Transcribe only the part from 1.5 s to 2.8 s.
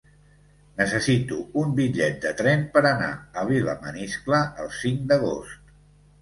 un bitllet de tren